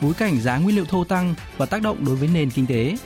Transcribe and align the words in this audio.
bối 0.00 0.14
cảnh 0.14 0.40
giá 0.40 0.58
nguyên 0.58 0.76
liệu 0.76 0.84
thô 0.84 1.04
tăng 1.04 1.34
và 1.56 1.66
tác 1.66 1.82
động 1.82 2.04
đối 2.04 2.16
với 2.16 2.28
nền 2.28 2.50
kinh 2.50 2.66
tế. 2.66 2.96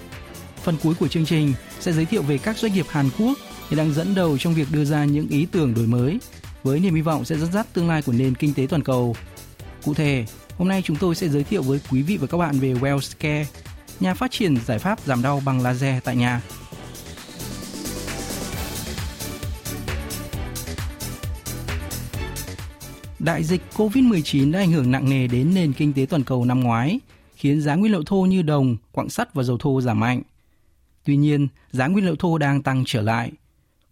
Phần 0.63 0.77
cuối 0.83 0.95
của 0.95 1.09
chương 1.09 1.27
trình 1.27 1.55
sẽ 1.81 1.93
giới 1.93 2.05
thiệu 2.05 2.23
về 2.23 2.39
các 2.39 2.59
doanh 2.59 2.73
nghiệp 2.73 2.87
Hàn 2.89 3.09
Quốc 3.19 3.39
hiện 3.71 3.79
đang 3.79 3.95
dẫn 3.95 4.15
đầu 4.15 4.39
trong 4.39 4.55
việc 4.55 4.69
đưa 4.71 4.85
ra 4.85 5.05
những 5.05 5.29
ý 5.29 5.47
tưởng 5.47 5.75
đổi 5.75 5.87
mới 5.87 6.19
với 6.63 6.81
niềm 6.81 6.95
hy 6.95 7.01
vọng 7.01 7.25
sẽ 7.25 7.39
dẫn 7.39 7.53
dắt 7.53 7.67
tương 7.73 7.89
lai 7.89 8.03
của 8.03 8.13
nền 8.13 8.35
kinh 8.35 8.55
tế 8.55 8.67
toàn 8.71 8.83
cầu. 8.83 9.17
Cụ 9.85 9.95
thể, 9.95 10.27
hôm 10.59 10.69
nay 10.69 10.83
chúng 10.85 10.97
tôi 10.97 11.15
sẽ 11.15 11.29
giới 11.29 11.45
thiệu 11.45 11.63
với 11.63 11.81
quý 11.91 12.03
vị 12.03 12.17
và 12.17 12.27
các 12.27 12.39
bạn 12.39 12.59
về 12.59 12.75
WellScare, 12.75 13.45
nhà 14.01 14.15
phát 14.15 14.31
triển 14.31 14.57
giải 14.67 14.79
pháp 14.79 15.01
giảm 15.01 15.23
đau 15.23 15.43
bằng 15.45 15.61
laser 15.61 16.03
tại 16.05 16.17
nhà. 16.17 16.41
Đại 23.25 23.45
dịch 23.45 23.63
COVID-19 23.77 24.53
đã 24.53 24.59
ảnh 24.59 24.73
hưởng 24.73 24.91
nặng 24.91 25.11
nề 25.11 25.27
đến 25.27 25.55
nền 25.55 25.73
kinh 25.73 25.93
tế 25.93 26.07
toàn 26.11 26.25
cầu 26.25 26.45
năm 26.45 26.61
ngoái, 26.61 27.01
khiến 27.37 27.61
giá 27.61 27.75
nguyên 27.75 27.93
liệu 27.93 28.03
thô 28.03 28.23
như 28.23 28.43
đồng, 28.43 28.77
quặng 28.93 29.09
sắt 29.09 29.35
và 29.35 29.43
dầu 29.43 29.59
thô 29.59 29.81
giảm 29.81 30.01
mạnh. 30.01 30.23
Tuy 31.05 31.17
nhiên, 31.17 31.49
giá 31.71 31.87
nguyên 31.87 32.05
liệu 32.05 32.17
thô 32.17 32.39
đang 32.39 32.63
tăng 32.63 32.83
trở 32.87 33.03
lại. 33.03 33.33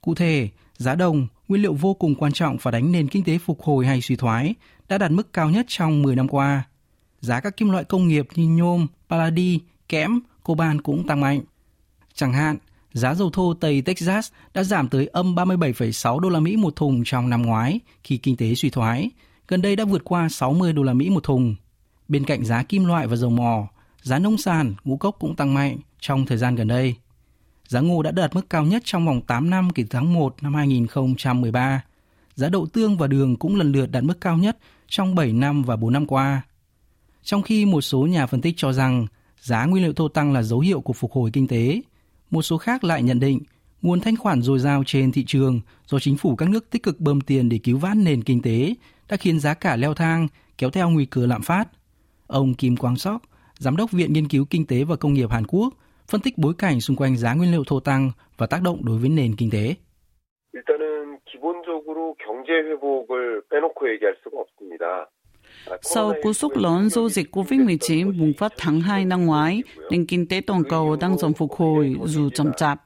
Cụ 0.01 0.15
thể, 0.15 0.49
giá 0.77 0.95
đồng, 0.95 1.27
nguyên 1.49 1.63
liệu 1.63 1.75
vô 1.75 1.95
cùng 1.95 2.15
quan 2.15 2.33
trọng 2.33 2.59
phản 2.59 2.75
ánh 2.75 2.93
nền 2.93 3.09
kinh 3.09 3.25
tế 3.25 3.39
phục 3.39 3.63
hồi 3.63 3.87
hay 3.87 4.01
suy 4.01 4.17
thoái, 4.17 4.55
đã 4.89 4.99
đạt 4.99 5.11
mức 5.11 5.33
cao 5.33 5.51
nhất 5.51 5.67
trong 5.69 6.03
10 6.03 6.17
năm 6.17 6.29
qua. 6.29 6.63
Giá 7.21 7.41
các 7.41 7.57
kim 7.57 7.71
loại 7.71 7.85
công 7.85 8.09
nghiệp 8.09 8.27
như 8.35 8.49
nhôm, 8.49 8.87
paladi, 9.09 9.61
kẽm, 9.89 10.21
coban 10.43 10.83
cũng 10.83 11.07
tăng 11.07 11.21
mạnh. 11.21 11.41
Chẳng 12.15 12.33
hạn, 12.33 12.57
giá 12.93 13.15
dầu 13.15 13.31
thô 13.31 13.55
Tây 13.55 13.83
Texas 13.83 14.33
đã 14.55 14.63
giảm 14.63 14.89
tới 14.89 15.07
âm 15.07 15.35
37,6 15.35 16.19
đô 16.19 16.29
la 16.29 16.41
Mỹ 16.41 16.57
một 16.57 16.77
thùng 16.77 17.03
trong 17.05 17.31
năm 17.31 17.43
ngoái 17.43 17.81
khi 18.05 18.17
kinh 18.17 18.37
tế 18.37 18.55
suy 18.55 18.71
thoái, 18.71 19.11
gần 19.49 19.63
đây 19.63 19.77
đã 19.77 19.85
vượt 19.85 20.05
qua 20.05 20.29
60 20.29 20.73
đô 20.73 20.83
la 20.83 20.93
Mỹ 20.93 21.11
một 21.11 21.25
thùng. 21.25 21.55
Bên 22.09 22.25
cạnh 22.25 22.45
giá 22.45 22.63
kim 22.63 22.85
loại 22.85 23.07
và 23.07 23.17
dầu 23.17 23.31
mỏ, 23.31 23.69
giá 24.03 24.19
nông 24.19 24.39
sản, 24.39 24.75
ngũ 24.85 24.97
cốc 24.97 25.17
cũng 25.21 25.37
tăng 25.37 25.55
mạnh 25.55 25.77
trong 26.01 26.27
thời 26.27 26.39
gian 26.39 26.55
gần 26.55 26.69
đây. 26.69 26.95
Giá 27.69 27.81
ngô 27.81 28.03
đã 28.03 28.11
đạt 28.11 28.35
mức 28.35 28.51
cao 28.51 28.65
nhất 28.65 28.83
trong 28.85 29.07
vòng 29.07 29.21
8 29.21 29.51
năm 29.51 29.71
kể 29.71 29.83
từ 29.83 29.89
tháng 29.91 30.13
1 30.13 30.43
năm 30.43 30.55
2013. 30.55 31.85
Giá 32.35 32.49
đậu 32.49 32.67
tương 32.67 32.97
và 32.97 33.07
đường 33.07 33.37
cũng 33.37 33.57
lần 33.57 33.73
lượt 33.73 33.87
đạt 33.87 34.05
mức 34.05 34.21
cao 34.21 34.37
nhất 34.37 34.59
trong 34.89 35.15
7 35.15 35.33
năm 35.33 35.63
và 35.63 35.77
4 35.77 35.93
năm 35.93 36.07
qua. 36.07 36.43
Trong 37.23 37.43
khi 37.43 37.65
một 37.65 37.81
số 37.81 38.07
nhà 38.07 38.27
phân 38.27 38.41
tích 38.41 38.55
cho 38.57 38.73
rằng 38.73 39.07
giá 39.41 39.65
nguyên 39.65 39.85
liệu 39.85 39.93
thô 39.93 40.09
tăng 40.09 40.33
là 40.33 40.43
dấu 40.43 40.61
hiệu 40.61 40.81
của 40.81 40.93
phục 40.93 41.13
hồi 41.13 41.31
kinh 41.33 41.49
tế, 41.49 41.81
một 42.32 42.42
số 42.42 42.58
khác 42.58 42.84
lại 42.84 43.04
nhận 43.04 43.20
định 43.20 43.40
nguồn 43.82 44.00
thanh 44.00 44.16
khoản 44.18 44.42
dồi 44.42 44.60
dào 44.60 44.84
trên 44.86 45.12
thị 45.12 45.24
trường 45.28 45.62
do 45.86 46.00
chính 46.00 46.18
phủ 46.18 46.36
các 46.36 46.50
nước 46.50 46.70
tích 46.70 46.84
cực 46.84 47.00
bơm 47.00 47.22
tiền 47.22 47.50
để 47.50 47.60
cứu 47.64 47.78
vãn 47.78 48.04
nền 48.04 48.24
kinh 48.24 48.42
tế 48.42 48.74
đã 49.10 49.18
khiến 49.18 49.40
giá 49.40 49.54
cả 49.54 49.76
leo 49.76 49.94
thang, 49.94 50.28
kéo 50.58 50.70
theo 50.70 50.90
nguy 50.90 51.06
cơ 51.06 51.26
lạm 51.26 51.42
phát. 51.42 51.66
Ông 52.28 52.54
Kim 52.54 52.78
Quang 52.78 52.96
Sok, 52.96 53.22
Giám 53.60 53.78
đốc 53.78 53.92
Viện 53.92 54.14
Nghiên 54.14 54.28
cứu 54.28 54.46
Kinh 54.50 54.66
tế 54.66 54.84
và 54.84 54.96
Công 54.96 55.14
nghiệp 55.14 55.30
Hàn 55.32 55.44
Quốc, 55.48 55.74
phân 56.08 56.22
tích 56.22 56.38
bối 56.38 56.54
cảnh 56.58 56.82
xung 56.82 56.98
quanh 56.98 57.18
giá 57.18 57.34
nguyên 57.34 57.52
liệu 57.52 57.64
thô 57.68 57.80
tăng 57.80 58.12
và 58.38 58.48
tác 58.48 58.62
động 58.62 58.86
đối 58.86 58.98
với 58.98 59.10
nền 59.10 59.36
kinh 59.36 59.50
tế. 59.50 59.76
일단은 60.54 61.20
기본적으로 61.30 62.16
경제 62.26 62.50
회복을 62.68 63.42
빼놓고 63.50 63.80
얘기할 63.92 64.16
수가 64.24 64.34
없습니다. 64.44 64.84
Sau 65.83 66.13
cú 66.23 66.33
sốc 66.33 66.57
lớn 66.57 66.89
do 66.89 67.09
dịch 67.09 67.37
COVID-19 67.37 68.19
bùng 68.19 68.33
phát 68.39 68.53
tháng 68.59 68.81
2 68.81 69.05
năm 69.05 69.27
ngoái, 69.27 69.63
nền 69.91 70.07
kinh 70.07 70.27
tế 70.27 70.41
toàn 70.47 70.63
cầu 70.65 70.97
đang 70.97 71.19
dần 71.19 71.33
phục 71.33 71.53
hồi 71.53 71.97
dù 72.05 72.31
chậm 72.31 72.51
chạp. 72.57 72.83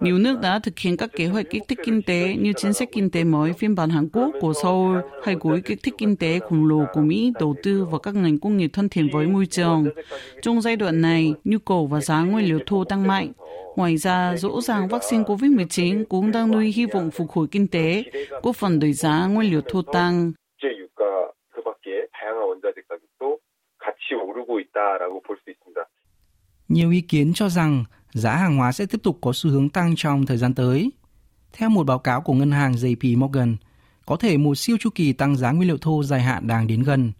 Nhiều 0.00 0.18
nước 0.18 0.40
đã 0.40 0.58
thực 0.58 0.78
hiện 0.78 0.96
các 0.96 1.10
kế 1.16 1.26
hoạch 1.26 1.46
kích 1.50 1.62
thích 1.68 1.78
kinh 1.84 2.02
tế 2.02 2.36
như 2.38 2.52
chính 2.56 2.72
sách 2.72 2.88
kinh 2.92 3.10
tế 3.10 3.24
mới 3.24 3.52
phiên 3.52 3.74
bản 3.74 3.90
Hàn 3.90 4.08
Quốc 4.12 4.30
của 4.40 4.52
Seoul 4.62 4.98
hay 5.24 5.36
gói 5.40 5.60
kích 5.60 5.82
thích 5.82 5.94
kinh 5.98 6.16
tế 6.16 6.38
khổng 6.38 6.66
lồ 6.66 6.84
của 6.92 7.00
Mỹ 7.00 7.32
đầu 7.40 7.54
tư 7.62 7.84
vào 7.84 7.98
các 7.98 8.14
ngành 8.14 8.38
công 8.38 8.56
nghiệp 8.56 8.70
thân 8.72 8.88
thiện 8.88 9.08
với 9.12 9.26
môi 9.26 9.46
trường. 9.46 9.86
Trong 10.42 10.60
giai 10.60 10.76
đoạn 10.76 11.00
này, 11.00 11.34
nhu 11.44 11.58
cầu 11.58 11.86
và 11.86 12.00
giá 12.00 12.20
nguyên 12.20 12.44
liệu 12.44 12.58
thô 12.66 12.84
tăng 12.84 13.06
mạnh. 13.06 13.32
Ngoài 13.76 13.96
ra, 13.96 14.36
rõ 14.36 14.60
ràng 14.62 14.88
vaccine 14.88 15.22
COVID-19 15.22 16.04
cũng 16.08 16.32
đang 16.32 16.50
nuôi 16.50 16.72
hy 16.72 16.86
vọng 16.86 17.10
phục 17.10 17.30
hồi 17.30 17.46
kinh 17.50 17.68
tế, 17.68 18.04
góp 18.42 18.56
phần 18.56 18.78
đẩy 18.78 18.92
giá 18.92 19.26
nguyên 19.26 19.50
liệu 19.50 19.60
thô 19.70 19.82
tăng. 19.82 20.32
Vâng, 25.00 25.10
vâng, 25.28 25.74
vâng. 25.74 25.86
Nhiều 26.68 26.90
ý 26.90 27.00
kiến 27.00 27.32
cho 27.34 27.48
rằng 27.48 27.84
giá 28.12 28.36
hàng 28.36 28.56
hóa 28.56 28.72
sẽ 28.72 28.86
tiếp 28.86 29.02
tục 29.02 29.18
có 29.20 29.32
xu 29.34 29.50
hướng 29.50 29.68
tăng 29.68 29.94
trong 29.96 30.26
thời 30.26 30.36
gian 30.36 30.54
tới. 30.54 30.90
Theo 31.52 31.68
một 31.68 31.86
báo 31.86 31.98
cáo 31.98 32.20
của 32.20 32.32
ngân 32.32 32.50
hàng 32.50 32.72
JP 32.72 33.18
Morgan, 33.18 33.56
có 34.06 34.16
thể 34.16 34.36
một 34.36 34.54
siêu 34.54 34.76
chu 34.80 34.90
kỳ 34.94 35.12
tăng 35.12 35.36
giá 35.36 35.52
nguyên 35.52 35.68
liệu 35.68 35.78
thô 35.78 36.02
dài 36.02 36.22
hạn 36.22 36.46
đang 36.46 36.66
đến 36.66 36.82
gần. 36.82 37.12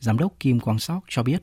Giám 0.00 0.18
đốc 0.18 0.40
Kim 0.40 0.60
Quang 0.60 0.78
Sóc 0.78 1.04
cho 1.08 1.22
biết. 1.22 1.42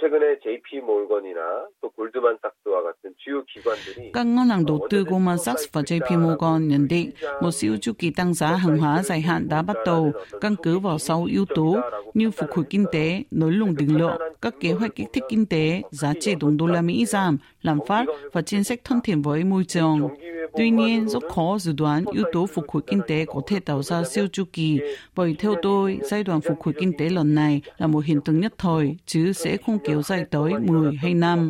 최근에 0.00 0.38
JP 0.44 0.84
몰건이나 0.84 1.68
또 1.80 1.90
골드만삭스와 1.90 2.82
같은 2.82 3.14
주요 3.18 3.44
기관들이 3.44 4.12
Các 4.12 4.26
ngân 4.26 4.48
hàng 4.48 4.66
đầu 4.66 4.86
tư 4.90 5.04
Goldman 5.04 5.38
Sachs 5.38 5.68
và 5.72 5.80
JP 5.80 6.18
Morgan 6.18 6.68
nhận 6.68 6.88
định 6.88 7.10
một 7.40 7.50
siêu 7.50 7.76
chu 7.80 7.92
kỳ 7.98 8.10
tăng 8.10 8.34
giá 8.34 8.46
hàng 8.46 8.78
hóa 8.78 9.02
dài 9.02 9.20
hạn 9.20 9.48
đã 9.48 9.62
bắt 9.62 9.76
đầu 9.86 10.12
căn 10.40 10.54
cứ 10.62 10.78
vào 10.78 10.98
6 10.98 11.24
yếu 11.24 11.44
tố 11.54 11.76
như 12.14 12.30
phục 12.30 12.50
hồi 12.52 12.64
kinh 12.70 12.86
tế, 12.92 13.22
nới 13.30 13.52
lỏng 13.52 13.76
định 13.76 13.98
lượng, 13.98 14.18
các 14.42 14.54
kế 14.60 14.72
hoạch 14.72 14.94
kích 14.94 15.08
thích 15.12 15.24
kinh 15.28 15.46
tế, 15.46 15.82
giá 15.90 16.12
trị 16.20 16.34
đồng 16.40 16.56
đô 16.56 16.66
la 16.66 16.82
Mỹ 16.82 17.04
giảm, 17.06 17.38
lạm 17.61 17.79
phát 17.87 18.05
và 18.31 18.41
chính 18.41 18.63
sách 18.63 18.79
thân 18.83 19.01
thiện 19.03 19.21
với 19.21 19.43
môi 19.43 19.63
trường. 19.63 20.09
Tuy 20.57 20.69
nhiên, 20.69 21.09
rất 21.09 21.23
khó 21.35 21.57
dự 21.59 21.73
đoán 21.73 22.05
yếu 22.13 22.23
tố 22.33 22.45
phục 22.45 22.65
hồi 22.71 22.83
kinh 22.87 23.01
tế 23.07 23.25
có 23.25 23.41
thể 23.47 23.59
tạo 23.59 23.83
ra 23.83 24.03
siêu 24.03 24.27
chu 24.31 24.43
kỳ, 24.53 24.79
bởi 25.15 25.35
theo 25.39 25.55
tôi, 25.61 25.99
giai 26.03 26.23
đoạn 26.23 26.41
phục 26.41 26.61
hồi 26.63 26.73
kinh 26.79 26.93
tế 26.97 27.09
lần 27.09 27.35
này 27.35 27.61
là 27.77 27.87
một 27.87 28.05
hiện 28.05 28.21
tượng 28.21 28.39
nhất 28.39 28.53
thời, 28.57 28.95
chứ 29.05 29.33
sẽ 29.33 29.57
không 29.65 29.79
kéo 29.83 30.01
dài 30.01 30.25
tới 30.31 30.53
10 30.59 30.95
hay 30.95 31.13
năm. 31.13 31.49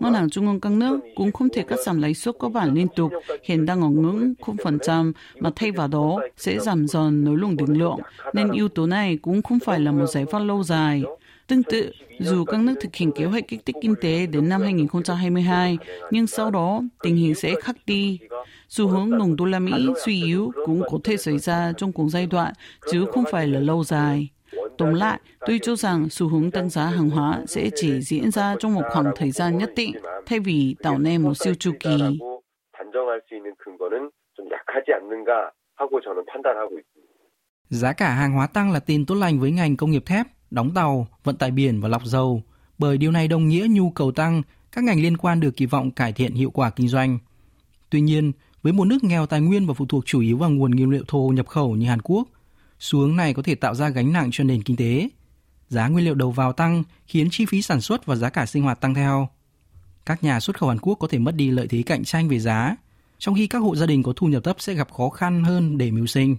Ngân 0.00 0.14
hàng 0.14 0.30
trung 0.30 0.46
ương 0.46 0.60
các 0.60 0.72
nước 0.72 1.00
cũng 1.14 1.32
không 1.32 1.48
thể 1.48 1.62
cắt 1.62 1.78
giảm 1.86 2.02
lãi 2.02 2.14
suất 2.14 2.34
cơ 2.38 2.48
bản 2.48 2.74
liên 2.74 2.86
tục, 2.96 3.12
hiện 3.44 3.66
đang 3.66 3.80
ở 3.82 3.88
ngưỡng 3.88 4.34
0%, 4.40 5.12
mà 5.40 5.50
thay 5.56 5.70
vào 5.70 5.88
đó 5.88 6.20
sẽ 6.36 6.58
giảm 6.58 6.86
dần 6.86 7.24
nới 7.24 7.36
lỏng 7.36 7.56
định 7.56 7.78
lượng, 7.78 7.98
nên 8.32 8.50
yếu 8.50 8.68
tố 8.68 8.86
này 8.86 9.18
cũng 9.22 9.42
không 9.42 9.58
phải 9.58 9.80
là 9.80 9.92
một 9.92 10.06
giải 10.06 10.24
pháp 10.30 10.38
lâu 10.38 10.62
dài. 10.62 11.02
Tương 11.50 11.62
tự, 11.62 11.92
dù 12.18 12.44
các 12.44 12.60
nước 12.60 12.74
thực 12.80 12.94
hiện 12.94 13.12
kế 13.12 13.24
hoạch 13.24 13.48
kích 13.48 13.60
thích 13.66 13.76
kinh 13.82 13.94
tế 14.00 14.26
đến 14.26 14.48
năm 14.48 14.60
2022, 14.60 15.78
nhưng 16.10 16.26
sau 16.26 16.50
đó 16.50 16.82
tình 17.02 17.16
hình 17.16 17.34
sẽ 17.34 17.54
khác 17.62 17.76
đi. 17.86 18.18
Xu 18.68 18.88
hướng 18.88 19.18
đồng 19.18 19.36
đô 19.36 19.44
la 19.44 19.58
Mỹ 19.58 19.72
suy 20.04 20.24
yếu 20.24 20.52
cũng 20.66 20.82
có 20.90 20.98
thể 21.04 21.16
xảy 21.16 21.38
ra 21.38 21.72
trong 21.76 21.92
cùng 21.92 22.10
giai 22.10 22.26
đoạn, 22.26 22.52
chứ 22.92 23.06
không 23.12 23.24
phải 23.30 23.46
là 23.48 23.60
lâu 23.60 23.84
dài. 23.84 24.28
Tổng 24.78 24.94
lại, 24.94 25.20
tôi 25.40 25.58
cho 25.62 25.76
rằng 25.76 26.08
xu 26.10 26.28
hướng 26.28 26.50
tăng 26.50 26.68
giá 26.68 26.86
hàng 26.86 27.10
hóa 27.10 27.40
sẽ 27.46 27.70
chỉ 27.74 28.00
diễn 28.00 28.30
ra 28.30 28.54
trong 28.58 28.74
một 28.74 28.82
khoảng 28.92 29.12
thời 29.16 29.30
gian 29.30 29.58
nhất 29.58 29.70
định, 29.76 29.92
thay 30.26 30.40
vì 30.40 30.76
tạo 30.82 30.98
nên 30.98 31.22
một 31.22 31.34
siêu 31.34 31.54
chu 31.54 31.72
kỳ. 31.80 31.98
Giá 37.68 37.92
cả 37.92 38.08
hàng 38.08 38.32
hóa 38.32 38.46
tăng 38.46 38.72
là 38.72 38.80
tin 38.80 39.06
tốt 39.06 39.14
lành 39.14 39.40
với 39.40 39.50
ngành 39.50 39.76
công 39.76 39.90
nghiệp 39.90 40.02
thép, 40.06 40.26
đóng 40.50 40.70
tàu, 40.74 41.06
vận 41.24 41.36
tải 41.36 41.50
biển 41.50 41.80
và 41.80 41.88
lọc 41.88 42.04
dầu, 42.04 42.42
bởi 42.78 42.98
điều 42.98 43.10
này 43.10 43.28
đồng 43.28 43.48
nghĩa 43.48 43.66
nhu 43.70 43.90
cầu 43.90 44.12
tăng, 44.12 44.42
các 44.72 44.84
ngành 44.84 45.02
liên 45.02 45.16
quan 45.16 45.40
được 45.40 45.56
kỳ 45.56 45.66
vọng 45.66 45.90
cải 45.90 46.12
thiện 46.12 46.34
hiệu 46.34 46.50
quả 46.50 46.70
kinh 46.70 46.88
doanh. 46.88 47.18
Tuy 47.90 48.00
nhiên, 48.00 48.32
với 48.62 48.72
một 48.72 48.84
nước 48.84 49.04
nghèo 49.04 49.26
tài 49.26 49.40
nguyên 49.40 49.66
và 49.66 49.74
phụ 49.74 49.86
thuộc 49.86 50.06
chủ 50.06 50.20
yếu 50.20 50.38
vào 50.38 50.50
nguồn 50.50 50.70
nguyên 50.70 50.90
liệu 50.90 51.04
thô 51.08 51.28
nhập 51.28 51.46
khẩu 51.46 51.76
như 51.76 51.86
Hàn 51.86 52.00
Quốc, 52.02 52.28
xu 52.78 52.98
hướng 52.98 53.16
này 53.16 53.34
có 53.34 53.42
thể 53.42 53.54
tạo 53.54 53.74
ra 53.74 53.88
gánh 53.88 54.12
nặng 54.12 54.28
cho 54.32 54.44
nền 54.44 54.62
kinh 54.62 54.76
tế. 54.76 55.08
Giá 55.68 55.88
nguyên 55.88 56.04
liệu 56.04 56.14
đầu 56.14 56.30
vào 56.30 56.52
tăng 56.52 56.82
khiến 57.06 57.28
chi 57.30 57.46
phí 57.46 57.62
sản 57.62 57.80
xuất 57.80 58.06
và 58.06 58.16
giá 58.16 58.30
cả 58.30 58.46
sinh 58.46 58.62
hoạt 58.62 58.80
tăng 58.80 58.94
theo. 58.94 59.28
Các 60.06 60.24
nhà 60.24 60.40
xuất 60.40 60.58
khẩu 60.58 60.68
Hàn 60.68 60.78
Quốc 60.78 60.94
có 60.94 61.08
thể 61.08 61.18
mất 61.18 61.34
đi 61.34 61.50
lợi 61.50 61.66
thế 61.68 61.82
cạnh 61.82 62.04
tranh 62.04 62.28
về 62.28 62.38
giá, 62.38 62.76
trong 63.18 63.34
khi 63.34 63.46
các 63.46 63.58
hộ 63.58 63.76
gia 63.76 63.86
đình 63.86 64.02
có 64.02 64.12
thu 64.16 64.26
nhập 64.26 64.44
thấp 64.44 64.56
sẽ 64.58 64.74
gặp 64.74 64.92
khó 64.92 65.08
khăn 65.08 65.44
hơn 65.44 65.78
để 65.78 65.90
mưu 65.90 66.06
sinh. 66.06 66.36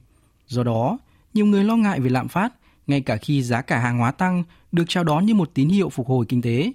Do 0.47 0.63
đó, 0.63 0.97
nhiều 1.33 1.45
người 1.45 1.63
lo 1.63 1.75
ngại 1.75 1.99
về 1.99 2.09
lạm 2.09 2.27
phát, 2.27 2.53
ngay 2.87 3.01
cả 3.01 3.17
khi 3.17 3.41
giá 3.41 3.61
cả 3.61 3.79
hàng 3.79 3.97
hóa 3.97 4.11
tăng, 4.11 4.43
được 4.71 4.83
chào 4.87 5.03
đón 5.03 5.25
như 5.25 5.33
một 5.33 5.49
tín 5.53 5.69
hiệu 5.69 5.89
phục 5.89 6.07
hồi 6.07 6.25
kinh 6.29 6.41
tế. 6.41 6.71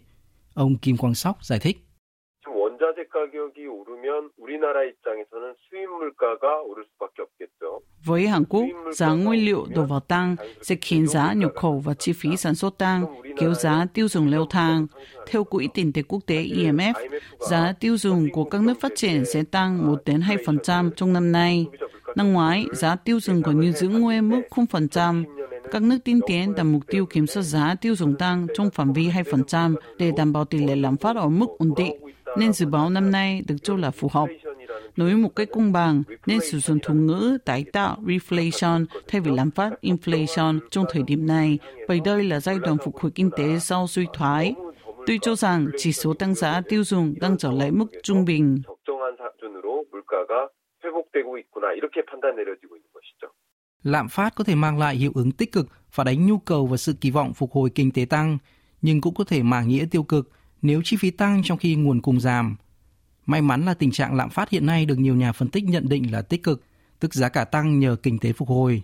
Ông 0.55 0.77
Kim 0.77 0.97
Quang 0.97 1.15
Sóc 1.15 1.45
giải 1.45 1.59
thích. 1.59 1.77
Với 8.05 8.27
Hàn 8.27 8.45
Quốc, 8.45 8.65
giá 8.93 9.09
nguyên 9.09 9.45
liệu 9.45 9.67
đầu 9.75 9.85
vào 9.85 10.01
tăng 10.01 10.37
sẽ 10.63 10.75
khiến 10.81 11.07
giá 11.07 11.33
nhập 11.33 11.53
khẩu 11.57 11.79
và 11.79 11.95
chi 11.95 12.13
phí 12.13 12.37
sản 12.37 12.55
xuất 12.55 12.79
tăng, 12.79 13.05
kéo 13.37 13.55
giá 13.55 13.87
tiêu 13.95 14.09
dùng 14.09 14.29
leo 14.29 14.47
thang. 14.51 14.87
Theo 15.27 15.45
Quỹ 15.45 15.69
tiền 15.75 15.93
tệ 15.93 16.03
quốc 16.03 16.21
tế 16.27 16.43
IMF, 16.45 16.95
giá 17.51 17.73
tiêu 17.81 17.97
dùng 17.97 18.29
của 18.33 18.45
các 18.45 18.63
nước 18.63 18.75
phát 18.81 18.93
triển 18.97 19.25
sẽ 19.25 19.43
tăng 19.51 19.87
1 19.87 20.03
đến 20.05 20.21
2% 20.21 20.91
trong 20.97 21.13
năm 21.13 21.33
nay. 21.33 21.67
Năm 22.17 22.33
ngoái, 22.33 22.67
giá 22.73 22.97
tiêu 22.97 23.21
dùng 23.21 23.43
còn 23.43 23.61
như 23.61 23.73
giữ 23.73 23.89
nguyên 23.89 24.29
mức 24.29 24.43
0%. 24.51 25.25
Các 25.72 25.82
nước 25.82 25.98
tiên 26.06 26.20
tiến 26.28 26.56
đặt 26.56 26.64
mục 26.64 26.82
tiêu 26.88 27.06
kiểm 27.06 27.28
soát 27.28 27.44
giá 27.44 27.76
tiêu 27.82 27.96
dùng 27.96 28.16
tăng 28.16 28.48
trong 28.54 28.70
phạm 28.70 28.94
vi 28.94 29.10
2% 29.10 29.76
để 29.98 30.12
đảm 30.18 30.34
bảo 30.34 30.46
tỷ 30.46 30.58
lệ 30.58 30.76
lạm 30.76 30.98
phát 30.98 31.16
ở 31.16 31.30
mức 31.30 31.48
ổn 31.58 31.74
định, 31.78 31.96
nên 32.38 32.54
dự 32.54 32.66
báo 32.66 32.90
năm 32.90 33.12
nay 33.12 33.42
được 33.48 33.56
cho 33.64 33.76
là 33.76 33.92
phù 33.92 34.08
hợp. 34.12 34.28
Nói 34.96 35.16
một 35.16 35.36
cách 35.36 35.48
công 35.52 35.72
bằng, 35.72 36.04
nên 36.26 36.40
sử 36.40 36.60
dụng 36.60 36.80
thuật 36.84 36.98
ngữ 36.98 37.38
tái 37.46 37.66
tạo 37.74 37.98
reflation 38.06 38.86
thay 39.08 39.22
vì 39.22 39.32
lạm 39.32 39.52
phát 39.52 39.74
inflation 39.82 40.60
trong 40.72 40.86
thời 40.90 41.04
điểm 41.04 41.26
này, 41.26 41.60
bởi 41.88 42.00
đây 42.06 42.24
là 42.24 42.40
giai 42.40 42.60
đoạn 42.60 42.78
phục 42.78 42.98
hồi 42.98 43.12
kinh 43.16 43.30
tế 43.38 43.60
sau 43.60 43.88
suy 43.88 44.06
thoái. 44.14 44.56
Tôi 45.08 45.20
cho 45.22 45.36
rằng 45.36 45.68
chỉ 45.78 45.94
số 45.94 46.14
tăng 46.14 46.36
giá 46.36 46.62
tiêu 46.70 46.84
dùng 46.84 47.14
đang 47.22 47.38
trở 47.38 47.52
lại 47.52 47.72
mức 47.72 47.86
trung 48.04 48.26
bình. 48.26 48.62
적정한 48.68 49.18
수준으로 49.18 49.86
물가가 49.92 50.50
회복되고 50.84 51.38
있구나 51.38 51.74
이렇게 51.74 52.04
판단 52.06 52.36
내려지고 52.36 52.76
있는 52.78 52.85
것이죠. 52.85 52.85
Lạm 53.87 54.09
phát 54.09 54.35
có 54.35 54.45
thể 54.45 54.55
mang 54.55 54.79
lại 54.79 54.97
hiệu 54.97 55.13
ứng 55.15 55.31
tích 55.31 55.53
cực, 55.53 55.69
và 55.95 56.05
đánh 56.05 56.27
nhu 56.27 56.39
cầu 56.39 56.67
và 56.67 56.77
sự 56.77 56.93
kỳ 56.93 57.11
vọng 57.11 57.35
phục 57.35 57.53
hồi 57.53 57.71
kinh 57.71 57.91
tế 57.91 58.05
tăng, 58.05 58.39
nhưng 58.83 59.01
cũng 59.01 59.15
có 59.15 59.25
thể 59.25 59.43
mang 59.43 59.69
nghĩa 59.69 59.87
tiêu 59.91 60.03
cực 60.03 60.31
nếu 60.63 60.83
chi 60.85 60.97
phí 60.97 61.11
tăng 61.11 61.43
trong 61.45 61.59
khi 61.59 61.75
nguồn 61.75 62.03
cung 62.03 62.21
giảm. 62.21 62.57
May 63.27 63.43
mắn 63.43 63.65
là 63.65 63.75
tình 63.75 63.91
trạng 63.91 64.15
lạm 64.15 64.31
phát 64.31 64.51
hiện 64.51 64.67
nay 64.67 64.87
được 64.87 64.99
nhiều 64.99 65.15
nhà 65.15 65.33
phân 65.33 65.49
tích 65.49 65.65
nhận 65.65 65.89
định 65.89 66.13
là 66.13 66.23
tích 66.23 66.43
cực, 66.43 66.63
tức 67.01 67.15
giá 67.15 67.29
cả 67.29 67.45
tăng 67.45 67.79
nhờ 67.79 67.97
kinh 68.03 68.19
tế 68.19 68.33
phục 68.33 68.49
hồi. 68.49 68.83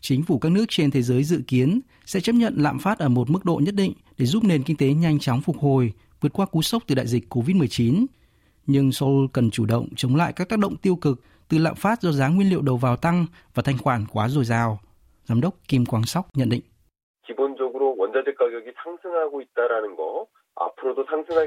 Chính 0.00 0.22
phủ 0.22 0.38
các 0.38 0.52
nước 0.52 0.64
trên 0.68 0.90
thế 0.90 1.02
giới 1.02 1.24
dự 1.24 1.42
kiến 1.46 1.80
sẽ 2.06 2.20
chấp 2.20 2.32
nhận 2.32 2.54
lạm 2.56 2.78
phát 2.78 2.98
ở 2.98 3.08
một 3.08 3.30
mức 3.30 3.44
độ 3.44 3.60
nhất 3.64 3.74
định 3.74 3.92
để 4.18 4.26
giúp 4.26 4.44
nền 4.44 4.62
kinh 4.62 4.76
tế 4.76 4.94
nhanh 4.94 5.18
chóng 5.18 5.42
phục 5.42 5.58
hồi, 5.58 5.92
vượt 6.20 6.32
qua 6.32 6.46
cú 6.46 6.62
sốc 6.62 6.82
từ 6.86 6.94
đại 6.94 7.06
dịch 7.06 7.34
COVID-19. 7.34 8.06
Nhưng 8.66 8.92
Seoul 8.92 9.26
cần 9.32 9.50
chủ 9.50 9.66
động 9.66 9.88
chống 9.96 10.16
lại 10.16 10.32
các 10.32 10.48
tác 10.48 10.58
động 10.58 10.76
tiêu 10.76 10.96
cực 10.96 11.22
từ 11.50 11.58
lạm 11.58 11.74
phát 11.74 12.02
do 12.02 12.12
giá 12.12 12.28
nguyên 12.28 12.50
liệu 12.50 12.62
đầu 12.62 12.76
vào 12.76 12.96
tăng 12.96 13.26
và 13.54 13.62
thanh 13.62 13.78
khoản 13.78 14.04
quá 14.12 14.28
dồi 14.28 14.44
dào. 14.44 14.78
Giám 15.24 15.40
đốc 15.40 15.54
Kim 15.68 15.86
Quang 15.86 16.04
Sóc 16.06 16.28
nhận 16.34 16.48
định. 16.48 16.62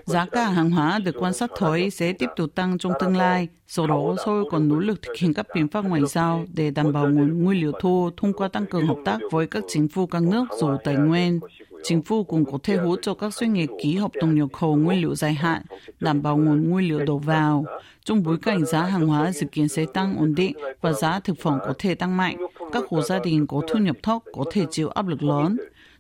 Giá 0.06 0.26
cả 0.32 0.46
hàng 0.46 0.72
hóa 0.72 1.00
được 1.06 1.16
quan 1.20 1.34
sát 1.34 1.50
thấy 1.56 1.90
sẽ 1.90 2.14
tiếp 2.14 2.30
tục 2.36 2.50
tăng 2.56 2.78
trong 2.78 2.94
tương 3.00 3.18
lai. 3.18 3.48
Sau 3.68 3.88
đó, 3.88 4.16
Seoul 4.26 4.44
còn 4.52 4.68
nỗ 4.70 4.76
lực 4.76 5.02
thực 5.02 5.14
hiện 5.18 5.34
các 5.34 5.46
biện 5.56 5.68
pháp 5.68 5.86
ngoại 5.86 6.02
giao 6.06 6.46
để 6.54 6.72
đảm 6.72 6.94
bảo 6.94 7.10
nguồn 7.10 7.44
nguyên 7.44 7.62
liệu 7.62 7.72
thô 7.80 8.10
thông 8.18 8.34
qua 8.34 8.48
tăng 8.48 8.66
cường 8.66 8.88
hợp 8.88 8.98
tác 9.06 9.18
với 9.32 9.48
các 9.48 9.64
chính 9.68 9.88
phủ 9.88 10.08
các 10.08 10.24
nước 10.24 10.46
giàu 10.62 10.78
tài 10.84 10.96
nguyên. 10.96 11.40
Chính 11.83 12.03
phủ 12.03 12.25
cũng 12.25 12.45
có 12.45 12.59
thể 12.63 12.77
hỗ 12.77 12.97
trợ 12.97 13.15
các 13.15 13.35
doanh 13.35 13.53
nghiệp 13.53 13.69
ký 13.83 13.97
hợp 13.97 14.11
đồng 14.21 14.35
nhập 14.35 14.49
khẩu 14.53 14.77
nguyên 14.77 15.01
liệu 15.01 15.15
dài 15.15 15.35
hạn, 15.35 15.63
đảm 16.01 16.23
bảo 16.23 16.37
nguồn 16.37 16.71
nguyên 16.71 16.89
liệu 16.89 17.05
đầu 17.07 17.19
vào. 17.19 17.65
Trong 18.05 18.23
bối 18.23 18.39
cảnh 18.43 18.65
giá 18.65 18.83
hàng 18.83 19.07
hóa 19.07 19.33
dự 19.33 19.47
kiến 19.53 19.69
sẽ 19.69 19.85
tăng 19.95 20.17
ổn 20.19 20.35
định 20.35 20.53
và 20.81 20.93
giá 20.93 21.21
thực 21.21 21.39
phẩm 21.39 21.59
có 21.67 21.75
thể 21.79 21.95
tăng 21.95 22.17
mạnh, 22.17 22.37
các 22.73 22.85
hộ 22.89 23.01
gia 23.01 23.19
đình 23.19 23.47
có 23.47 23.61
thu 23.69 23.79
nhập 23.79 23.97
thấp 24.03 24.23
có 24.33 24.45
thể 24.53 24.67
chịu 24.71 24.89
áp 24.89 25.07
lực 25.07 25.23
lớn. 25.23 25.57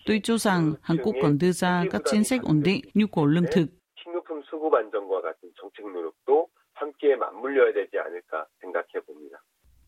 Tôi 0.07 0.21
cho 0.23 0.39
rằng 0.39 0.73
Hàn 0.81 0.97
Quốc 1.05 1.15
cần 1.23 1.39
đưa 1.39 1.53
ra 1.53 1.85
các 1.91 2.03
chính 2.05 2.25
sách 2.25 2.43
ổn 2.43 2.63
định 2.63 2.81
nhu 2.95 3.07
cầu 3.07 3.27
lương 3.27 3.45
thực. 3.53 3.67
식료품 4.05 4.43
수급 4.51 4.75
안정과 4.75 5.21
같은 5.21 5.53
정책 5.61 5.87
노력도 5.93 6.49
함께 6.75 7.17
맞물려야 7.17 7.73
되지 7.73 7.99
않을까 7.99 8.47
생각해 8.61 8.92
봅니다. 8.92 8.92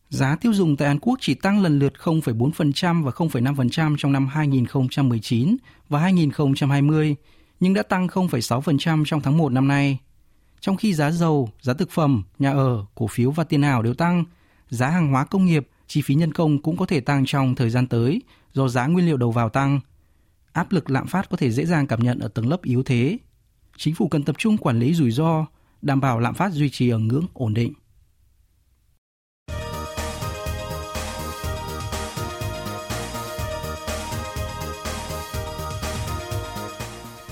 Giá 0.08 0.36
tiêu 0.36 0.52
dùng 0.52 0.76
tại 0.76 0.88
Hàn 0.88 0.98
Quốc 0.98 1.18
chỉ 1.20 1.34
tăng 1.34 1.62
lần 1.62 1.78
lượt 1.78 1.92
0,4% 2.02 3.02
và 3.02 3.10
0,5% 3.10 3.96
trong 3.98 4.12
năm 4.12 4.26
2019 4.26 5.56
và 5.88 6.00
2020, 6.00 7.16
nhưng 7.60 7.74
đã 7.74 7.82
tăng 7.82 8.06
0,6% 8.06 9.04
trong 9.04 9.20
tháng 9.20 9.38
1 9.38 9.52
năm 9.52 9.68
nay. 9.68 9.98
Trong 10.60 10.76
khi 10.76 10.94
giá 10.94 11.10
dầu, 11.10 11.50
giá 11.60 11.74
thực 11.74 11.90
phẩm, 11.90 12.22
nhà 12.38 12.52
ở, 12.52 12.84
cổ 12.94 13.06
phiếu 13.06 13.30
và 13.30 13.44
tiền 13.44 13.62
ảo 13.62 13.82
đều 13.82 13.94
tăng, 13.94 14.24
giá 14.68 14.88
hàng 14.88 15.10
hóa 15.12 15.24
công 15.24 15.44
nghiệp, 15.44 15.68
chi 15.86 16.02
phí 16.02 16.14
nhân 16.14 16.32
công 16.32 16.62
cũng 16.62 16.76
có 16.76 16.86
thể 16.86 17.00
tăng 17.00 17.24
trong 17.26 17.54
thời 17.54 17.70
gian 17.70 17.86
tới 17.86 18.22
do 18.52 18.68
giá 18.68 18.86
nguyên 18.86 19.06
liệu 19.06 19.16
đầu 19.16 19.30
vào 19.30 19.48
tăng. 19.48 19.80
Áp 20.52 20.72
lực 20.72 20.90
lạm 20.90 21.06
phát 21.06 21.30
có 21.30 21.36
thể 21.36 21.50
dễ 21.50 21.66
dàng 21.66 21.86
cảm 21.86 22.00
nhận 22.00 22.18
ở 22.18 22.28
tầng 22.28 22.48
lớp 22.48 22.62
yếu 22.62 22.82
thế. 22.82 23.18
Chính 23.76 23.94
phủ 23.94 24.08
cần 24.08 24.22
tập 24.22 24.36
trung 24.38 24.56
quản 24.56 24.78
lý 24.78 24.94
rủi 24.94 25.10
ro, 25.10 25.46
đảm 25.82 26.00
bảo 26.00 26.20
lạm 26.20 26.34
phát 26.34 26.52
duy 26.52 26.70
trì 26.70 26.88
ở 26.88 26.98
ngưỡng 26.98 27.26
ổn 27.34 27.54
định. 27.54 27.72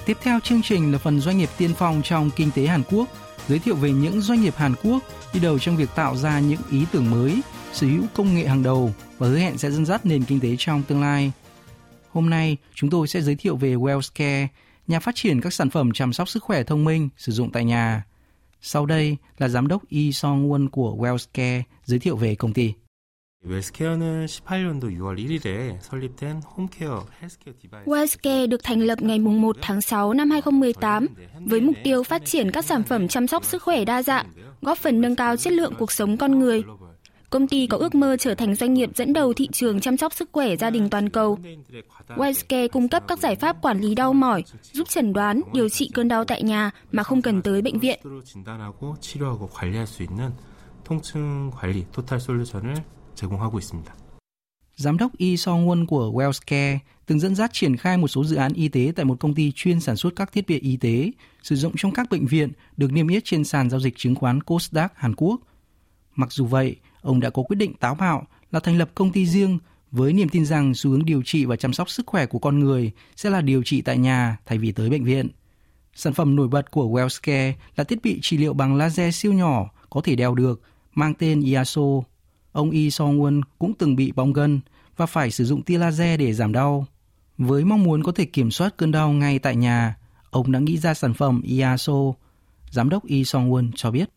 Tiếp 0.06 0.16
theo 0.22 0.40
chương 0.40 0.62
trình 0.62 0.92
là 0.92 0.98
phần 0.98 1.20
doanh 1.20 1.38
nghiệp 1.38 1.48
tiên 1.58 1.74
phong 1.78 2.02
trong 2.02 2.30
kinh 2.36 2.50
tế 2.54 2.66
Hàn 2.66 2.82
Quốc, 2.90 3.08
giới 3.48 3.58
thiệu 3.58 3.74
về 3.74 3.92
những 3.92 4.20
doanh 4.20 4.42
nghiệp 4.42 4.54
Hàn 4.56 4.74
Quốc 4.82 5.02
đi 5.34 5.40
đầu 5.40 5.58
trong 5.58 5.76
việc 5.76 5.88
tạo 5.94 6.16
ra 6.16 6.40
những 6.40 6.60
ý 6.70 6.84
tưởng 6.92 7.10
mới, 7.10 7.40
sở 7.72 7.86
hữu 7.86 8.02
công 8.14 8.34
nghệ 8.34 8.46
hàng 8.46 8.62
đầu 8.62 8.92
và 9.18 9.28
hứa 9.28 9.38
hẹn 9.38 9.58
sẽ 9.58 9.70
dẫn 9.70 9.86
dắt 9.86 10.06
nền 10.06 10.24
kinh 10.24 10.40
tế 10.40 10.56
trong 10.58 10.82
tương 10.82 11.00
lai. 11.00 11.32
Hôm 12.10 12.30
nay, 12.30 12.56
chúng 12.74 12.90
tôi 12.90 13.08
sẽ 13.08 13.20
giới 13.20 13.34
thiệu 13.34 13.56
về 13.56 13.74
WellsCare, 13.74 14.46
nhà 14.86 15.00
phát 15.00 15.14
triển 15.14 15.40
các 15.40 15.52
sản 15.52 15.70
phẩm 15.70 15.92
chăm 15.92 16.12
sóc 16.12 16.28
sức 16.28 16.42
khỏe 16.42 16.62
thông 16.62 16.84
minh 16.84 17.08
sử 17.16 17.32
dụng 17.32 17.50
tại 17.52 17.64
nhà. 17.64 18.04
Sau 18.62 18.86
đây 18.86 19.16
là 19.38 19.48
giám 19.48 19.68
đốc 19.68 19.88
Yi 19.88 20.12
Song 20.12 20.50
Won 20.50 20.68
của 20.68 20.96
WellsCare 20.98 21.62
giới 21.84 21.98
thiệu 21.98 22.16
về 22.16 22.34
công 22.34 22.52
ty. 22.52 22.72
웰스케어는 23.43 24.25
18년도 24.25 24.91
6월 24.97 25.15
1일에 25.17 25.77
설립된 25.81 26.41
홈케어 26.57 27.05
헬스케어 27.21 27.53
디바이스 27.59 27.85
WellsCare 27.89 28.49
được 28.49 28.63
thành 28.63 28.81
lập 28.81 29.01
ngày 29.01 29.19
1 29.19 29.55
tháng 29.61 29.81
6 29.81 30.13
năm 30.13 30.29
2018 30.29 31.07
với 31.45 31.61
mục 31.61 31.75
tiêu 31.83 32.03
phát 32.03 32.25
triển 32.25 32.51
các 32.51 32.65
sản 32.65 32.83
phẩm 32.83 33.07
chăm 33.07 33.27
sóc 33.27 33.45
sức 33.45 33.63
khỏe 33.63 33.85
đa 33.85 34.03
dạng, 34.03 34.25
góp 34.61 34.77
phần 34.77 35.01
nâng 35.01 35.15
cao 35.15 35.37
chất 35.37 35.53
lượng 35.53 35.73
cuộc 35.79 35.91
sống 35.91 36.17
con 36.17 36.39
người. 36.39 36.63
Công 37.29 37.47
ty 37.47 37.67
có 37.67 37.77
ước 37.77 37.95
mơ 37.95 38.17
trở 38.19 38.35
thành 38.35 38.55
doanh 38.55 38.73
nghiệp 38.73 38.89
dẫn 38.95 39.13
đầu 39.13 39.33
thị 39.33 39.47
trường 39.51 39.79
chăm 39.79 39.97
sóc 39.97 40.13
sức 40.13 40.29
khỏe 40.31 40.55
gia 40.55 40.69
đình 40.69 40.89
toàn 40.89 41.09
cầu. 41.09 41.37
WellsCare 42.07 42.67
cung 42.67 42.89
cấp 42.89 43.03
các 43.07 43.19
giải 43.19 43.35
pháp 43.35 43.61
quản 43.61 43.79
lý 43.79 43.95
đau 43.95 44.13
mỏi, 44.13 44.43
giúp 44.71 44.89
chẩn 44.89 45.13
đoán, 45.13 45.41
điều 45.53 45.69
trị 45.69 45.89
cơn 45.93 46.07
đau 46.07 46.25
tại 46.25 46.43
nhà 46.43 46.71
mà 46.91 47.03
không 47.03 47.21
cần 47.21 47.41
tới 47.41 47.61
bệnh 47.61 47.79
viện. 47.79 47.99
스스로 48.03 48.21
진단하고 48.23 48.95
치료하고 48.99 49.47
관리할 49.47 49.87
수 49.87 50.03
있는 50.03 50.33
통증 50.83 51.51
관리 51.51 51.85
토탈 51.91 52.19
솔루션을 52.19 52.75
제공하고 53.15 53.59
있습니다. 53.59 53.93
Giám 54.75 54.97
đốc 54.97 55.11
Yi 55.17 55.37
Song 55.37 55.67
Won 55.67 55.85
của 55.85 56.11
WellsCare 56.11 56.77
từng 57.05 57.19
dẫn 57.19 57.35
dắt 57.35 57.49
triển 57.53 57.77
khai 57.77 57.97
một 57.97 58.07
số 58.07 58.23
dự 58.23 58.35
án 58.35 58.53
y 58.53 58.67
tế 58.67 58.91
tại 58.95 59.05
một 59.05 59.19
công 59.19 59.33
ty 59.33 59.51
chuyên 59.51 59.79
sản 59.79 59.95
xuất 59.95 60.15
các 60.15 60.31
thiết 60.31 60.47
bị 60.47 60.59
y 60.59 60.77
tế 60.77 61.11
sử 61.43 61.55
dụng 61.55 61.73
trong 61.77 61.91
các 61.91 62.09
bệnh 62.09 62.25
viện 62.25 62.51
được 62.77 62.91
niêm 62.91 63.07
yết 63.07 63.25
trên 63.25 63.43
sàn 63.43 63.69
giao 63.69 63.79
dịch 63.79 63.97
chứng 63.97 64.15
khoán 64.15 64.39
Kosdaq 64.39 64.89
Hàn 64.95 65.15
Quốc. 65.15 65.41
Mặc 66.15 66.31
dù 66.31 66.45
vậy, 66.45 66.75
ông 67.01 67.19
đã 67.19 67.29
có 67.29 67.43
quyết 67.43 67.55
định 67.55 67.73
táo 67.73 67.95
bạo 67.95 68.27
là 68.51 68.59
thành 68.59 68.77
lập 68.77 68.91
công 68.95 69.11
ty 69.11 69.25
riêng 69.25 69.59
với 69.91 70.13
niềm 70.13 70.29
tin 70.29 70.45
rằng 70.45 70.73
xu 70.73 70.91
hướng 70.91 71.05
điều 71.05 71.21
trị 71.25 71.45
và 71.45 71.55
chăm 71.55 71.73
sóc 71.73 71.89
sức 71.89 72.07
khỏe 72.07 72.25
của 72.25 72.39
con 72.39 72.59
người 72.59 72.91
sẽ 73.15 73.29
là 73.29 73.41
điều 73.41 73.63
trị 73.63 73.81
tại 73.81 73.97
nhà 73.97 74.37
thay 74.45 74.57
vì 74.57 74.71
tới 74.71 74.89
bệnh 74.89 75.03
viện. 75.03 75.27
Sản 75.95 76.13
phẩm 76.13 76.35
nổi 76.35 76.47
bật 76.47 76.71
của 76.71 76.85
WellsCare 76.85 77.53
là 77.75 77.83
thiết 77.83 78.01
bị 78.03 78.19
trị 78.21 78.37
liệu 78.37 78.53
bằng 78.53 78.75
laser 78.75 79.15
siêu 79.15 79.33
nhỏ 79.33 79.69
có 79.89 80.01
thể 80.01 80.15
đeo 80.15 80.35
được, 80.35 80.61
mang 80.95 81.13
tên 81.13 81.41
IASO. 81.41 81.81
Ông 82.54 82.70
Yi 82.70 82.90
Song 82.90 83.20
Won 83.20 83.40
cũng 83.58 83.74
từng 83.74 83.96
bị 83.96 84.12
bong 84.12 84.32
gân 84.32 84.60
và 84.96 85.06
phải 85.06 85.30
sử 85.30 85.44
dụng 85.44 85.62
tia 85.62 85.78
laser 85.78 86.20
để 86.20 86.32
giảm 86.32 86.52
đau. 86.52 86.86
Với 87.38 87.64
mong 87.64 87.82
muốn 87.82 88.02
có 88.02 88.12
thể 88.12 88.24
kiểm 88.24 88.50
soát 88.50 88.76
cơn 88.76 88.92
đau 88.92 89.12
ngay 89.12 89.38
tại 89.38 89.56
nhà, 89.56 89.96
ông 90.30 90.52
đã 90.52 90.58
nghĩ 90.60 90.78
ra 90.78 90.94
sản 90.94 91.14
phẩm 91.14 91.42
IASO. 91.42 92.12
Giám 92.70 92.88
đốc 92.88 93.06
Yi 93.06 93.24
Song 93.24 93.50
Won 93.50 93.70
cho 93.76 93.90
biết. 93.90 94.10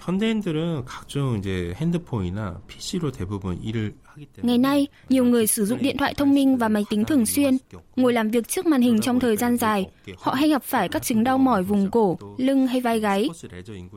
현대인들은 0.00 0.84
각종 0.84 1.38
이제 1.38 1.74
핸드폰이나 1.76 2.60
PC로 2.68 3.10
대부분 3.12 3.60
일을 3.62 3.94
하기 4.02 4.26
때문에 4.26 4.46
Ngày 4.46 4.58
nay, 4.58 4.86
nhiều 5.08 5.24
người 5.24 5.46
sử 5.46 5.66
dụng 5.66 5.82
điện 5.82 5.96
thoại 5.96 6.14
thông 6.14 6.34
minh 6.34 6.56
và 6.56 6.68
máy 6.68 6.84
tính 6.90 7.04
thường 7.04 7.26
xuyên, 7.26 7.56
ngồi 7.96 8.12
làm 8.12 8.30
việc 8.30 8.48
trước 8.48 8.66
màn 8.66 8.82
hình 8.82 9.00
trong 9.00 9.20
thời 9.20 9.36
gian 9.36 9.56
dài. 9.56 9.90
Họ 10.16 10.32
hay 10.32 10.48
gặp 10.48 10.62
phải 10.62 10.88
các 10.88 11.02
chứng 11.02 11.24
đau 11.24 11.38
mỏi 11.38 11.62
vùng 11.62 11.90
cổ, 11.90 12.18
lưng 12.38 12.66
hay 12.66 12.80
vai 12.80 13.00
gáy. 13.00 13.28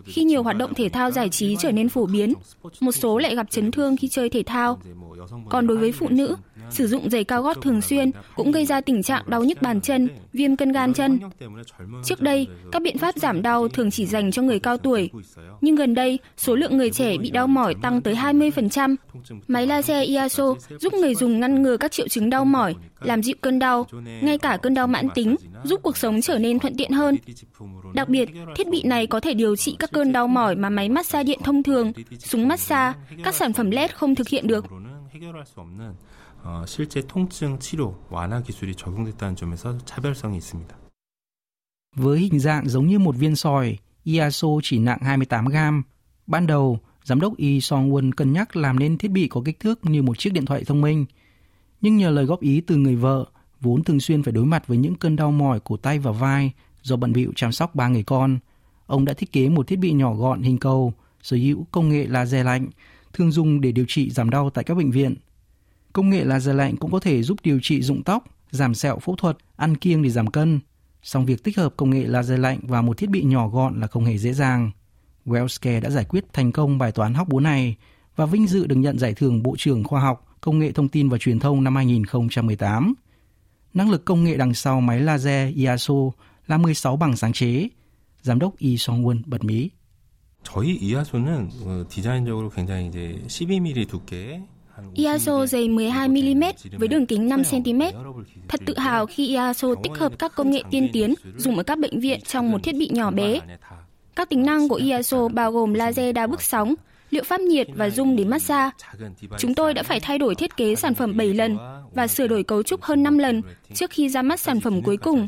Khi 0.05 0.23
nhiều 0.23 0.43
hoạt 0.43 0.57
động 0.57 0.73
thể 0.73 0.89
thao 0.89 1.11
giải 1.11 1.29
trí 1.29 1.55
trở 1.59 1.71
nên 1.71 1.89
phổ 1.89 2.05
biến, 2.05 2.33
một 2.79 2.91
số 2.91 3.17
lại 3.17 3.35
gặp 3.35 3.49
chấn 3.49 3.71
thương 3.71 3.97
khi 3.97 4.07
chơi 4.07 4.29
thể 4.29 4.43
thao. 4.43 4.79
Còn 5.49 5.67
đối 5.67 5.77
với 5.77 5.91
phụ 5.91 6.07
nữ, 6.09 6.35
sử 6.70 6.86
dụng 6.86 7.10
giày 7.10 7.24
cao 7.24 7.42
gót 7.42 7.56
thường 7.62 7.80
xuyên 7.80 8.10
cũng 8.34 8.52
gây 8.52 8.66
ra 8.66 8.80
tình 8.80 9.02
trạng 9.02 9.22
đau 9.26 9.44
nhức 9.44 9.62
bàn 9.62 9.80
chân, 9.80 10.08
viêm 10.32 10.56
cân 10.56 10.72
gan 10.72 10.94
chân. 10.94 11.18
Trước 12.04 12.20
đây, 12.20 12.46
các 12.72 12.82
biện 12.82 12.98
pháp 12.98 13.16
giảm 13.16 13.42
đau 13.42 13.68
thường 13.68 13.90
chỉ 13.90 14.06
dành 14.06 14.30
cho 14.30 14.42
người 14.42 14.58
cao 14.58 14.76
tuổi, 14.76 15.10
nhưng 15.60 15.76
gần 15.76 15.94
đây, 15.94 16.18
số 16.36 16.56
lượng 16.56 16.76
người 16.76 16.90
trẻ 16.90 17.16
bị 17.18 17.30
đau 17.30 17.46
mỏi 17.46 17.74
tăng 17.82 18.00
tới 18.00 18.14
20%. 18.14 18.96
Máy 19.48 19.66
laser 19.66 20.08
IASO 20.08 20.54
giúp 20.80 20.94
người 20.94 21.14
dùng 21.14 21.40
ngăn 21.40 21.62
ngừa 21.62 21.76
các 21.76 21.92
triệu 21.92 22.08
chứng 22.08 22.30
đau 22.30 22.44
mỏi, 22.44 22.74
làm 23.00 23.22
dịu 23.22 23.36
cơn 23.40 23.58
đau, 23.58 23.86
ngay 24.22 24.38
cả 24.38 24.58
cơn 24.62 24.74
đau 24.74 24.86
mãn 24.86 25.08
tính, 25.14 25.36
giúp 25.64 25.80
cuộc 25.82 25.96
sống 25.96 26.20
trở 26.20 26.38
nên 26.38 26.58
thuận 26.58 26.76
tiện 26.76 26.92
hơn. 26.92 27.16
Đặc 27.94 28.08
biệt, 28.08 28.28
thiết 28.56 28.68
bị 28.68 28.82
này 28.82 29.06
có 29.06 29.20
thể 29.20 29.34
điều 29.34 29.56
trị 29.56 29.76
các 29.78 29.90
cơn 29.92 30.12
đau 30.12 30.28
mỏi 30.28 30.56
mà 30.56 30.70
máy 30.70 30.88
massage 30.88 31.24
điện 31.24 31.38
thông 31.44 31.62
thường, 31.62 31.92
súng 32.18 32.48
massage, 32.48 32.98
các 33.24 33.34
sản 33.34 33.52
phẩm 33.52 33.70
LED 33.70 33.90
không 33.90 34.14
thực 34.14 34.28
hiện 34.28 34.46
được. 34.46 34.64
어, 36.45 36.63
실제 36.67 37.01
통증 37.01 37.59
치료 37.59 37.95
완화 38.09 38.41
기술이 38.41 38.75
적용됐다는 38.75 39.35
점에서 39.35 39.77
차별성이 39.85 40.37
있습니다. 40.37 40.75
Với 41.95 42.19
hình 42.19 42.39
dạng 42.39 42.69
giống 42.69 42.87
như 42.87 42.99
một 42.99 43.15
viên 43.15 43.35
sỏi, 43.35 43.77
IASO 44.03 44.47
chỉ 44.63 44.79
nặng 44.79 44.99
28 45.01 45.45
gram. 45.45 45.83
Ban 46.27 46.47
đầu, 46.47 46.79
giám 47.03 47.19
đốc 47.19 47.37
Y 47.37 47.61
Song 47.61 47.91
Won 47.91 48.11
cân 48.11 48.33
nhắc 48.33 48.55
làm 48.55 48.79
nên 48.79 48.97
thiết 48.97 49.11
bị 49.11 49.27
có 49.27 49.41
kích 49.45 49.59
thước 49.59 49.85
như 49.85 50.01
một 50.01 50.19
chiếc 50.19 50.33
điện 50.33 50.45
thoại 50.45 50.63
thông 50.63 50.81
minh. 50.81 51.05
Nhưng 51.81 51.97
nhờ 51.97 52.09
lời 52.09 52.25
góp 52.25 52.41
ý 52.41 52.61
từ 52.61 52.75
người 52.75 52.95
vợ, 52.95 53.25
vốn 53.61 53.83
thường 53.83 53.99
xuyên 53.99 54.23
phải 54.23 54.33
đối 54.33 54.45
mặt 54.45 54.67
với 54.67 54.77
những 54.77 54.95
cơn 54.95 55.15
đau 55.15 55.31
mỏi 55.31 55.59
cổ 55.63 55.77
tay 55.77 55.99
và 55.99 56.11
vai 56.11 56.51
do 56.81 56.95
bận 56.95 57.13
bịu 57.13 57.31
chăm 57.35 57.51
sóc 57.51 57.75
ba 57.75 57.87
người 57.87 58.03
con, 58.03 58.39
ông 58.85 59.05
đã 59.05 59.13
thiết 59.13 59.31
kế 59.31 59.49
một 59.49 59.67
thiết 59.67 59.79
bị 59.79 59.93
nhỏ 59.93 60.13
gọn 60.13 60.41
hình 60.41 60.57
cầu, 60.57 60.93
sở 61.21 61.37
hữu 61.37 61.65
công 61.71 61.89
nghệ 61.89 62.07
laser 62.07 62.45
lạnh, 62.45 62.67
thường 63.13 63.31
dùng 63.31 63.61
để 63.61 63.71
điều 63.71 63.85
trị 63.87 64.09
giảm 64.09 64.29
đau 64.29 64.49
tại 64.49 64.63
các 64.63 64.77
bệnh 64.77 64.91
viện. 64.91 65.15
Công 65.95 66.09
nghệ 66.09 66.23
laser 66.23 66.55
lạnh 66.55 66.77
cũng 66.77 66.91
có 66.91 66.99
thể 66.99 67.23
giúp 67.23 67.37
điều 67.43 67.59
trị 67.63 67.81
rụng 67.81 68.03
tóc, 68.03 68.23
giảm 68.51 68.73
sẹo 68.73 68.99
phẫu 68.99 69.15
thuật, 69.15 69.37
ăn 69.55 69.77
kiêng 69.77 70.03
để 70.03 70.09
giảm 70.09 70.27
cân. 70.27 70.59
Song 71.03 71.25
việc 71.25 71.43
tích 71.43 71.57
hợp 71.57 71.73
công 71.77 71.89
nghệ 71.89 72.03
laser 72.03 72.39
lạnh 72.39 72.59
vào 72.63 72.83
một 72.83 72.97
thiết 72.97 73.09
bị 73.09 73.23
nhỏ 73.23 73.47
gọn 73.47 73.79
là 73.79 73.87
không 73.87 74.05
hề 74.05 74.17
dễ 74.17 74.33
dàng. 74.33 74.71
Wellscare 75.25 75.81
đã 75.81 75.89
giải 75.89 76.05
quyết 76.05 76.25
thành 76.33 76.51
công 76.51 76.77
bài 76.77 76.91
toán 76.91 77.13
hóc 77.13 77.27
búa 77.27 77.39
này 77.39 77.75
và 78.15 78.25
vinh 78.25 78.47
dự 78.47 78.67
được 78.67 78.75
nhận 78.75 78.99
giải 78.99 79.13
thưởng 79.13 79.43
Bộ 79.43 79.55
trưởng 79.57 79.83
Khoa 79.83 80.01
học, 80.01 80.35
Công 80.41 80.59
nghệ 80.59 80.71
Thông 80.71 80.87
tin 80.87 81.09
và 81.09 81.17
Truyền 81.17 81.39
thông 81.39 81.63
năm 81.63 81.75
2018. 81.75 82.93
Năng 83.73 83.91
lực 83.91 84.05
công 84.05 84.23
nghệ 84.23 84.37
đằng 84.37 84.53
sau 84.53 84.81
máy 84.81 84.99
laser 84.99 85.55
IASO 85.55 85.93
là 86.47 86.57
16 86.57 86.97
bằng 86.97 87.17
sáng 87.17 87.33
chế. 87.33 87.67
Giám 88.21 88.39
đốc 88.39 88.57
Yi 88.57 88.75
Song-won 88.75 89.21
bật 89.25 89.43
mí. 89.43 89.69
저희 90.43 90.75
이하소는 90.75 91.49
디자인적으로 91.89 92.49
굉장히 92.49 92.87
이제 92.87 93.21
12mm 93.27 93.87
두께 93.87 94.41
IASO 94.94 95.46
dày 95.46 95.68
12mm 95.68 96.52
với 96.78 96.88
đường 96.88 97.06
kính 97.06 97.28
5cm. 97.28 97.92
Thật 98.48 98.60
tự 98.66 98.78
hào 98.78 99.06
khi 99.06 99.28
IASO 99.28 99.74
tích 99.82 99.92
hợp 99.98 100.12
các 100.18 100.34
công 100.34 100.50
nghệ 100.50 100.62
tiên 100.70 100.88
tiến 100.92 101.14
dùng 101.36 101.56
ở 101.56 101.62
các 101.62 101.78
bệnh 101.78 102.00
viện 102.00 102.20
trong 102.20 102.50
một 102.52 102.62
thiết 102.62 102.76
bị 102.76 102.90
nhỏ 102.92 103.10
bé. 103.10 103.40
Các 104.16 104.28
tính 104.28 104.42
năng 104.42 104.68
của 104.68 104.74
IASO 104.74 105.28
bao 105.28 105.52
gồm 105.52 105.74
laser 105.74 106.14
đa 106.14 106.26
bức 106.26 106.42
sóng, 106.42 106.74
liệu 107.10 107.24
pháp 107.24 107.40
nhiệt 107.40 107.68
và 107.74 107.90
dung 107.90 108.16
để 108.16 108.24
massage. 108.24 108.70
Chúng 109.38 109.54
tôi 109.54 109.74
đã 109.74 109.82
phải 109.82 110.00
thay 110.00 110.18
đổi 110.18 110.34
thiết 110.34 110.56
kế 110.56 110.74
sản 110.74 110.94
phẩm 110.94 111.16
7 111.16 111.34
lần 111.34 111.58
và 111.94 112.06
sửa 112.06 112.26
đổi 112.26 112.42
cấu 112.42 112.62
trúc 112.62 112.82
hơn 112.82 113.02
5 113.02 113.18
lần 113.18 113.42
trước 113.74 113.90
khi 113.90 114.08
ra 114.08 114.22
mắt 114.22 114.40
sản 114.40 114.60
phẩm 114.60 114.82
cuối 114.82 114.96
cùng. 114.96 115.26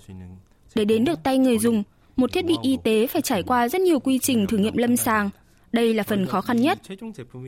Để 0.75 0.85
đến 0.85 1.05
được 1.05 1.23
tay 1.23 1.39
người 1.39 1.59
dùng, 1.59 1.83
một 2.17 2.33
thiết 2.33 2.45
bị 2.45 2.57
y 2.63 2.79
tế 2.85 3.07
phải 3.07 3.23
trải 3.23 3.43
qua 3.43 3.69
rất 3.69 3.81
nhiều 3.81 4.01
quy 4.01 4.19
trình 4.19 4.47
thử 4.47 4.57
nghiệm 4.57 4.77
lâm 4.77 4.97
sàng. 4.97 5.31
Đây 5.73 5.95
là 5.95 6.03
phần 6.03 6.27
khó 6.27 6.41
khăn 6.41 6.61
nhất. 6.61 6.79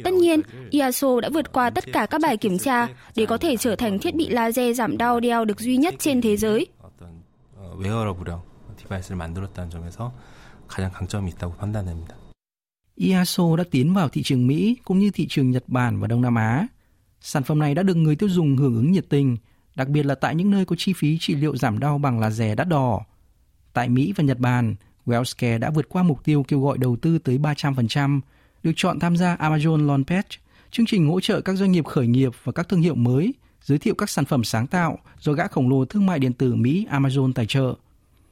Tất 0.04 0.12
nhiên, 0.12 0.40
IASO 0.70 1.20
đã 1.20 1.28
vượt 1.28 1.52
qua 1.52 1.70
tất 1.70 1.84
cả 1.92 2.06
các 2.06 2.20
bài 2.20 2.36
kiểm 2.36 2.58
tra 2.58 2.88
để 3.16 3.26
có 3.26 3.38
thể 3.38 3.56
trở 3.56 3.76
thành 3.76 3.98
thiết 3.98 4.14
bị 4.14 4.28
laser 4.28 4.78
giảm 4.78 4.98
đau 4.98 5.20
đeo 5.20 5.44
được 5.44 5.60
duy 5.60 5.76
nhất 5.76 5.94
trên 5.98 6.20
thế 6.20 6.36
giới. 6.36 6.66
IASO 12.94 13.56
đã 13.56 13.64
tiến 13.70 13.94
vào 13.94 14.08
thị 14.08 14.22
trường 14.22 14.46
Mỹ 14.46 14.76
cũng 14.84 14.98
như 14.98 15.10
thị 15.10 15.26
trường 15.28 15.50
Nhật 15.50 15.64
Bản 15.66 16.00
và 16.00 16.06
Đông 16.06 16.22
Nam 16.22 16.34
Á. 16.34 16.66
Sản 17.20 17.42
phẩm 17.42 17.58
này 17.58 17.74
đã 17.74 17.82
được 17.82 17.94
người 17.94 18.16
tiêu 18.16 18.28
dùng 18.28 18.56
hưởng 18.56 18.74
ứng 18.74 18.92
nhiệt 18.92 19.08
tình, 19.08 19.36
đặc 19.74 19.88
biệt 19.88 20.06
là 20.06 20.14
tại 20.14 20.34
những 20.34 20.50
nơi 20.50 20.64
có 20.64 20.76
chi 20.78 20.92
phí 20.96 21.18
trị 21.20 21.34
liệu 21.34 21.56
giảm 21.56 21.78
đau 21.78 21.98
bằng 21.98 22.20
laser 22.20 22.58
đắt 22.58 22.68
đỏ. 22.68 23.00
Tại 23.72 23.88
Mỹ 23.88 24.12
và 24.16 24.24
Nhật 24.24 24.38
Bản, 24.38 24.74
Wellscare 25.10 25.58
đã 25.58 25.70
vượt 25.70 25.88
qua 25.88 26.02
mục 26.02 26.24
tiêu 26.24 26.44
kêu 26.48 26.60
gọi 26.60 26.78
đầu 26.78 26.96
tư 26.96 27.18
tới 27.18 27.38
300%, 27.38 28.20
được 28.62 28.72
chọn 28.76 28.98
tham 28.98 29.16
gia 29.16 29.36
Amazon 29.36 29.86
Launchpad, 29.86 30.24
chương 30.70 30.86
trình 30.86 31.08
hỗ 31.08 31.20
trợ 31.20 31.40
các 31.40 31.56
doanh 31.56 31.72
nghiệp 31.72 31.84
khởi 31.84 32.06
nghiệp 32.06 32.32
và 32.44 32.52
các 32.52 32.68
thương 32.68 32.80
hiệu 32.80 32.94
mới, 32.94 33.34
giới 33.62 33.78
thiệu 33.78 33.94
các 33.94 34.10
sản 34.10 34.24
phẩm 34.24 34.44
sáng 34.44 34.66
tạo 34.66 34.98
do 35.20 35.32
gã 35.32 35.46
khổng 35.46 35.70
lồ 35.70 35.84
thương 35.84 36.06
mại 36.06 36.18
điện 36.18 36.32
tử 36.32 36.54
Mỹ 36.54 36.86
Amazon 36.90 37.32
tài 37.32 37.46
trợ. 37.46 37.74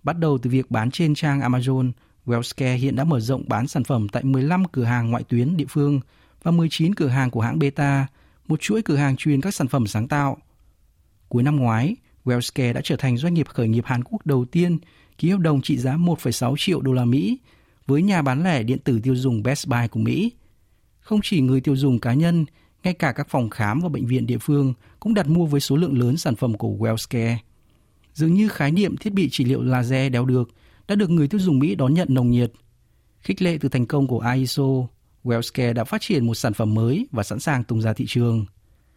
Bắt 0.02 0.18
đầu 0.18 0.38
từ 0.38 0.50
việc 0.50 0.70
bán 0.70 0.90
trên 0.90 1.14
trang 1.14 1.40
Amazon, 1.40 1.92
Wellscare 2.26 2.76
hiện 2.76 2.96
đã 2.96 3.04
mở 3.04 3.20
rộng 3.20 3.44
bán 3.48 3.66
sản 3.66 3.84
phẩm 3.84 4.08
tại 4.08 4.24
15 4.24 4.64
cửa 4.64 4.84
hàng 4.84 5.10
ngoại 5.10 5.24
tuyến 5.28 5.56
địa 5.56 5.66
phương 5.68 6.00
và 6.42 6.50
19 6.50 6.94
cửa 6.94 7.08
hàng 7.08 7.30
của 7.30 7.40
hãng 7.40 7.58
Beta, 7.58 8.06
một 8.48 8.60
chuỗi 8.60 8.82
cửa 8.82 8.96
hàng 8.96 9.16
chuyên 9.16 9.40
các 9.40 9.54
sản 9.54 9.68
phẩm 9.68 9.86
sáng 9.86 10.08
tạo. 10.08 10.36
Cuối 11.28 11.42
năm 11.42 11.56
ngoái, 11.56 11.96
Wellscare 12.24 12.72
đã 12.72 12.80
trở 12.84 12.96
thành 12.96 13.16
doanh 13.16 13.34
nghiệp 13.34 13.48
khởi 13.48 13.68
nghiệp 13.68 13.84
Hàn 13.86 14.04
Quốc 14.04 14.26
đầu 14.26 14.44
tiên 14.44 14.78
ký 15.18 15.30
hợp 15.30 15.40
đồng 15.40 15.62
trị 15.62 15.78
giá 15.78 15.96
1,6 15.96 16.54
triệu 16.58 16.80
đô 16.80 16.92
la 16.92 17.04
Mỹ 17.04 17.38
với 17.86 18.02
nhà 18.02 18.22
bán 18.22 18.44
lẻ 18.44 18.62
điện 18.62 18.78
tử 18.78 19.00
tiêu 19.02 19.16
dùng 19.16 19.42
Best 19.42 19.68
Buy 19.68 19.88
của 19.90 20.00
Mỹ. 20.00 20.32
Không 21.00 21.20
chỉ 21.22 21.40
người 21.40 21.60
tiêu 21.60 21.76
dùng 21.76 21.98
cá 21.98 22.14
nhân, 22.14 22.44
ngay 22.84 22.94
cả 22.94 23.12
các 23.12 23.28
phòng 23.28 23.50
khám 23.50 23.80
và 23.80 23.88
bệnh 23.88 24.06
viện 24.06 24.26
địa 24.26 24.38
phương 24.38 24.74
cũng 25.00 25.14
đặt 25.14 25.28
mua 25.28 25.46
với 25.46 25.60
số 25.60 25.76
lượng 25.76 25.98
lớn 25.98 26.16
sản 26.16 26.36
phẩm 26.36 26.54
của 26.54 26.76
Wellscare. 26.78 27.36
Dường 28.14 28.34
như 28.34 28.48
khái 28.48 28.72
niệm 28.72 28.96
thiết 28.96 29.12
bị 29.12 29.28
trị 29.30 29.44
liệu 29.44 29.62
laser 29.62 30.12
đeo 30.12 30.24
được 30.24 30.50
đã 30.88 30.94
được 30.94 31.10
người 31.10 31.28
tiêu 31.28 31.40
dùng 31.40 31.58
Mỹ 31.58 31.74
đón 31.74 31.94
nhận 31.94 32.08
nồng 32.10 32.30
nhiệt. 32.30 32.52
Khích 33.20 33.42
lệ 33.42 33.58
từ 33.60 33.68
thành 33.68 33.86
công 33.86 34.06
của 34.06 34.24
ISO, 34.34 34.64
Wellscare 35.24 35.72
đã 35.72 35.84
phát 35.84 36.00
triển 36.00 36.26
một 36.26 36.34
sản 36.34 36.54
phẩm 36.54 36.74
mới 36.74 37.06
và 37.12 37.22
sẵn 37.22 37.38
sàng 37.38 37.64
tung 37.64 37.80
ra 37.80 37.92
thị 37.92 38.04
trường. 38.08 38.46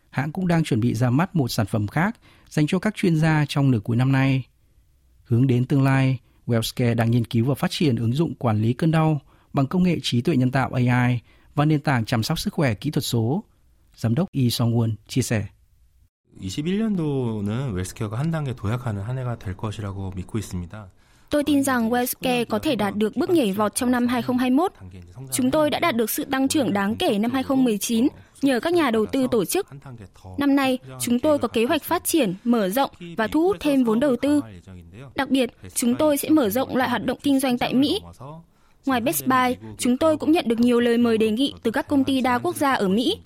Hãng 0.09 0.31
cũng 0.31 0.47
đang 0.47 0.63
chuẩn 0.63 0.79
bị 0.79 0.93
ra 0.93 1.09
mắt 1.09 1.35
một 1.35 1.47
sản 1.47 1.65
phẩm 1.65 1.87
khác 1.87 2.19
dành 2.49 2.67
cho 2.67 2.79
các 2.79 2.95
chuyên 2.95 3.15
gia 3.15 3.45
trong 3.49 3.71
nửa 3.71 3.79
cuối 3.79 3.97
năm 3.97 4.11
nay. 4.11 4.43
Hướng 5.30 5.46
đến 5.46 5.64
tương 5.64 5.82
lai, 5.82 6.18
Wellscare 6.46 6.94
đang 6.94 7.10
nghiên 7.10 7.24
cứu 7.24 7.44
và 7.46 7.54
phát 7.54 7.70
triển 7.70 7.96
ứng 7.96 8.12
dụng 8.12 8.34
quản 8.34 8.62
lý 8.62 8.72
cơn 8.72 8.90
đau 8.90 9.20
bằng 9.52 9.66
công 9.66 9.82
nghệ 9.82 9.98
trí 10.02 10.20
tuệ 10.20 10.36
nhân 10.36 10.50
tạo 10.50 10.70
AI 10.72 11.20
và 11.54 11.64
nền 11.64 11.80
tảng 11.80 12.04
chăm 12.04 12.22
sóc 12.22 12.38
sức 12.38 12.54
khỏe 12.54 12.74
kỹ 12.74 12.90
thuật 12.90 13.04
số. 13.04 13.44
Giám 13.96 14.14
đốc 14.14 14.28
Yi 14.32 14.48
Song-won 14.48 14.94
chia 15.08 15.22
sẻ. 15.22 15.46
21년도는 16.40 17.72
웰스케어가 17.72 18.18
한 18.18 18.30
단계 18.30 18.54
도약하는 18.54 19.02
한 19.02 19.18
해가 19.18 19.38
될 19.38 19.56
것이라고 19.56 20.12
믿고 20.16 20.38
있습니다. 20.38 20.90
Tôi 21.31 21.43
tin 21.43 21.63
rằng 21.63 21.89
Wellscare 21.89 22.45
có 22.45 22.59
thể 22.59 22.75
đạt 22.75 22.95
được 22.95 23.15
bước 23.15 23.29
nhảy 23.29 23.51
vọt 23.51 23.75
trong 23.75 23.91
năm 23.91 24.07
2021. 24.07 24.71
Chúng 25.31 25.51
tôi 25.51 25.69
đã 25.69 25.79
đạt 25.79 25.95
được 25.95 26.09
sự 26.09 26.25
tăng 26.25 26.47
trưởng 26.47 26.73
đáng 26.73 26.95
kể 26.95 27.19
năm 27.19 27.31
2019 27.31 28.07
nhờ 28.41 28.59
các 28.59 28.73
nhà 28.73 28.91
đầu 28.91 29.05
tư 29.05 29.27
tổ 29.31 29.45
chức. 29.45 29.67
Năm 30.37 30.55
nay, 30.55 30.79
chúng 30.99 31.19
tôi 31.19 31.37
có 31.39 31.47
kế 31.47 31.65
hoạch 31.65 31.83
phát 31.83 32.03
triển, 32.03 32.35
mở 32.43 32.69
rộng 32.69 32.91
và 33.17 33.27
thu 33.27 33.41
hút 33.41 33.57
thêm 33.59 33.83
vốn 33.83 33.99
đầu 33.99 34.15
tư. 34.15 34.41
Đặc 35.15 35.29
biệt, 35.29 35.49
chúng 35.75 35.95
tôi 35.95 36.17
sẽ 36.17 36.29
mở 36.29 36.49
rộng 36.49 36.75
lại 36.75 36.89
hoạt 36.89 37.05
động 37.05 37.17
kinh 37.23 37.39
doanh 37.39 37.57
tại 37.57 37.73
Mỹ. 37.73 37.99
Ngoài 38.85 39.01
Best 39.01 39.25
Buy, 39.25 39.55
chúng 39.77 39.97
tôi 39.97 40.17
cũng 40.17 40.31
nhận 40.31 40.47
được 40.47 40.59
nhiều 40.59 40.79
lời 40.79 40.97
mời 40.97 41.17
đề 41.17 41.31
nghị 41.31 41.53
từ 41.63 41.71
các 41.71 41.87
công 41.87 42.03
ty 42.03 42.21
đa 42.21 42.37
quốc 42.37 42.55
gia 42.55 42.73
ở 42.73 42.87
Mỹ. 42.87 43.17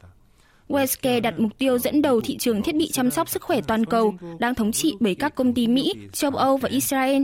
Wellscare 0.68 1.20
đặt 1.20 1.34
mục 1.38 1.58
tiêu 1.58 1.78
dẫn 1.78 2.02
đầu 2.02 2.20
thị 2.20 2.36
trường 2.38 2.62
thiết 2.62 2.76
bị 2.76 2.90
chăm 2.92 3.10
sóc 3.10 3.28
sức 3.28 3.42
khỏe 3.42 3.60
toàn 3.60 3.86
cầu, 3.86 4.14
đang 4.38 4.54
thống 4.54 4.72
trị 4.72 4.94
bởi 5.00 5.14
các 5.14 5.34
công 5.34 5.54
ty 5.54 5.66
Mỹ, 5.66 5.94
châu 6.12 6.30
Âu 6.30 6.56
và 6.56 6.68
Israel. 6.68 7.22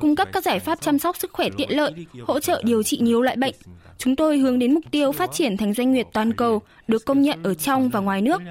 Cung 0.00 0.16
cấp 0.16 0.28
các 0.32 0.44
giải 0.44 0.60
pháp 0.60 0.80
chăm 0.80 0.98
sóc 0.98 1.16
sức 1.16 1.32
khỏe 1.32 1.48
tiện 1.56 1.76
lợi, 1.76 2.06
hỗ 2.26 2.40
trợ 2.40 2.62
điều 2.64 2.82
trị 2.82 2.98
nhiều 3.00 3.22
loại 3.22 3.36
bệnh. 3.36 3.54
Chúng 3.98 4.16
tôi 4.16 4.38
hướng 4.38 4.58
đến 4.58 4.74
mục 4.74 4.84
tiêu 4.90 5.12
phát 5.12 5.30
triển 5.32 5.56
thành 5.56 5.74
doanh 5.74 5.92
nghiệp 5.92 6.06
toàn 6.12 6.32
cầu, 6.32 6.62
được 6.88 7.04
công 7.04 7.22
nhận 7.22 7.42
ở 7.42 7.54
trong 7.54 7.88
và 7.88 8.00
ngoài 8.00 8.22
nước. 8.22 8.42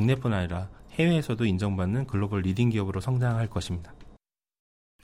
국내뿐 0.00 0.32
아니라 0.32 0.68
해외에서도 0.98 1.44
인정받는 1.44 2.06
글로벌 2.06 2.42
리딩 2.42 2.70
기업으로 2.70 3.00
성장할 3.00 3.48
것입니다. 3.48 3.92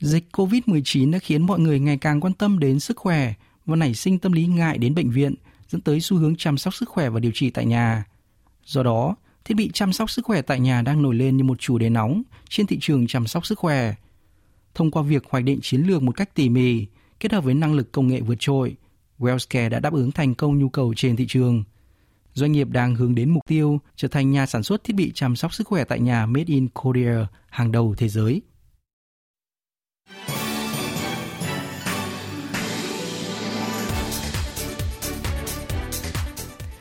Dịch 0.01 0.25
COVID-19 0.33 1.11
đã 1.11 1.19
khiến 1.19 1.47
mọi 1.47 1.59
người 1.61 1.81
ngày 1.81 1.99
càng 1.99 2.21
quan 2.21 2.35
tâm 2.35 2.59
đến 2.59 2.81
sức 2.81 2.97
khỏe 2.97 3.35
và 3.67 3.77
nảy 3.77 3.95
sinh 3.95 4.19
tâm 4.19 4.33
lý 4.33 4.47
ngại 4.47 4.79
đến 4.79 4.95
bệnh 4.95 5.11
viện, 5.11 5.35
dẫn 5.72 5.82
tới 5.82 6.02
xu 6.02 6.18
hướng 6.18 6.36
chăm 6.36 6.58
sóc 6.58 6.74
sức 6.74 6.90
khỏe 6.90 7.10
và 7.10 7.20
điều 7.20 7.32
trị 7.36 7.50
tại 7.50 7.66
nhà. 7.66 8.04
Do 8.66 8.84
đó, 8.84 9.16
thiết 9.46 9.56
bị 9.56 9.70
chăm 9.74 9.94
sóc 9.94 10.10
sức 10.10 10.26
khỏe 10.26 10.42
tại 10.42 10.60
nhà 10.60 10.82
đang 10.82 11.02
nổi 11.02 11.16
lên 11.16 11.38
như 11.38 11.44
một 11.44 11.60
chủ 11.60 11.78
đề 11.78 11.90
nóng 11.90 12.24
trên 12.50 12.68
thị 12.68 12.78
trường 12.82 13.08
chăm 13.08 13.28
sóc 13.28 13.46
sức 13.46 13.60
khỏe. 13.60 13.96
Thông 14.76 14.92
qua 14.92 15.04
việc 15.04 15.24
hoạch 15.30 15.44
định 15.44 15.60
chiến 15.62 15.82
lược 15.82 16.04
một 16.04 16.16
cách 16.16 16.36
tỉ 16.36 16.50
mỉ, 16.50 16.86
kết 17.20 17.32
hợp 17.32 17.44
với 17.44 17.54
năng 17.54 17.74
lực 17.74 17.92
công 17.92 18.08
nghệ 18.08 18.22
vượt 18.22 18.36
trội, 18.40 18.76
Wellscare 19.20 19.70
đã 19.70 19.80
đáp 19.80 19.94
ứng 19.94 20.12
thành 20.12 20.36
công 20.36 20.60
nhu 20.60 20.70
cầu 20.70 20.94
trên 20.98 21.16
thị 21.16 21.26
trường. 21.28 21.64
Doanh 22.34 22.52
nghiệp 22.52 22.70
đang 22.70 22.96
hướng 22.96 23.16
đến 23.16 23.30
mục 23.30 23.44
tiêu 23.48 23.80
trở 23.96 24.08
thành 24.08 24.32
nhà 24.32 24.46
sản 24.46 24.64
xuất 24.64 24.84
thiết 24.84 24.94
bị 24.94 25.12
chăm 25.16 25.36
sóc 25.36 25.54
sức 25.54 25.68
khỏe 25.68 25.84
tại 25.84 26.00
nhà 26.00 26.26
Made 26.26 26.46
in 26.48 26.68
Korea 26.68 27.28
hàng 27.50 27.72
đầu 27.72 27.96
thế 27.98 28.08
giới. 28.10 28.42